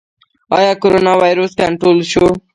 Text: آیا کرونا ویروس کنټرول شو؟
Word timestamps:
آیا 0.57 0.73
کرونا 0.81 1.13
ویروس 1.23 1.51
کنټرول 1.61 1.97
شو؟ 2.11 2.25